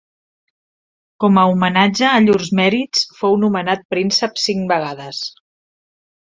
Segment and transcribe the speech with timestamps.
[1.23, 5.21] Com a homenatge a llurs mèrits, fou nomenat príncep cinc vegades.